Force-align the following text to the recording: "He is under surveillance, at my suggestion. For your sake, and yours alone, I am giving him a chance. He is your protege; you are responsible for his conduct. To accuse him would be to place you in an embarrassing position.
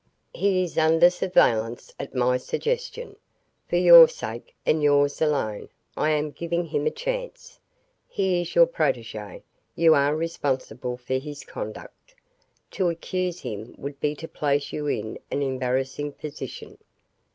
"He 0.33 0.63
is 0.63 0.79
under 0.79 1.11
surveillance, 1.11 1.93
at 1.99 2.15
my 2.15 2.37
suggestion. 2.37 3.17
For 3.67 3.75
your 3.75 4.07
sake, 4.07 4.55
and 4.65 4.81
yours 4.81 5.21
alone, 5.21 5.69
I 5.95 6.09
am 6.09 6.31
giving 6.31 6.65
him 6.65 6.87
a 6.87 6.89
chance. 6.89 7.59
He 8.07 8.41
is 8.41 8.55
your 8.55 8.65
protege; 8.65 9.43
you 9.75 9.93
are 9.93 10.15
responsible 10.15 10.97
for 10.97 11.19
his 11.19 11.43
conduct. 11.43 12.15
To 12.71 12.89
accuse 12.89 13.41
him 13.41 13.75
would 13.77 13.99
be 13.99 14.15
to 14.15 14.27
place 14.27 14.73
you 14.73 14.87
in 14.87 15.19
an 15.29 15.43
embarrassing 15.43 16.13
position. 16.13 16.79